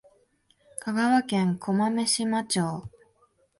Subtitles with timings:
[0.79, 2.89] 香川県小豆島町